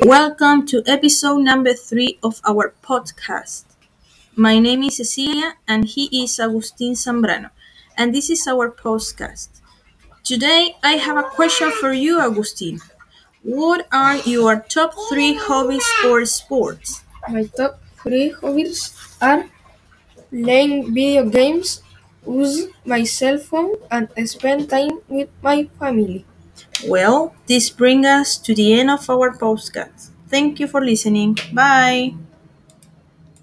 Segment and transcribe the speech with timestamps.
[0.00, 3.64] Welcome to episode number three of our podcast.
[4.36, 7.50] My name is Cecilia and he is Agustin Zambrano,
[7.96, 9.48] and this is our podcast.
[10.24, 12.80] Today I have a question for you, Agustin.
[13.42, 17.02] What are your top three hobbies or sports?
[17.28, 19.46] My top three hobbies are
[20.30, 21.82] playing video games,
[22.26, 26.24] use my cell phone, and spend time with my family.
[26.86, 30.10] Well, this brings us to the end of our podcast.
[30.28, 31.38] Thank you for listening.
[31.52, 32.14] Bye.